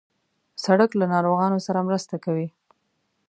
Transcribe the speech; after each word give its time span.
سړک 0.65 0.91
له 0.99 1.05
ناروغانو 1.13 1.57
سره 1.67 1.79
مرسته 1.87 2.15
کوي. 2.25 2.47